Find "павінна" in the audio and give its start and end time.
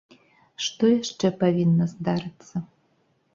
1.43-1.89